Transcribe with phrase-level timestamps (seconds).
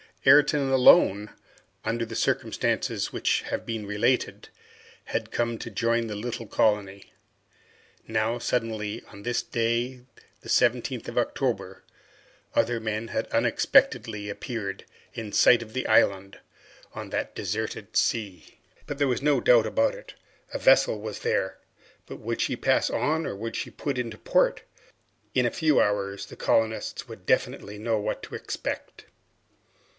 [0.25, 1.31] Ayrton, alone,
[1.83, 4.49] under the circumstances which have been related,
[5.05, 7.13] had come to join the little colony.
[8.07, 10.01] Now, suddenly, on this day,
[10.41, 11.83] the 17th of October,
[12.55, 16.39] other men had unexpectedly appeared in sight of the island,
[16.93, 18.59] on that deserted sea!
[18.87, 20.15] There could be no doubt about it!
[20.53, 21.57] A vessel was there!
[22.07, 24.63] But would she pass on, or would she put into port?
[25.33, 29.05] In a few hours the colonists would definitely know what to expect.